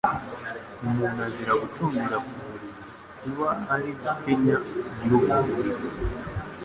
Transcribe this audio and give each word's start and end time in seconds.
Umuntu 0.87 1.19
azira 1.27 1.51
gucundira 1.61 2.17
ku 2.25 2.31
buriri, 2.41 2.79
kuba 3.19 3.47
ari 3.75 3.89
ugukenya 3.93 4.55
nyir’ubwo 4.97 5.35
buriri 5.47 5.83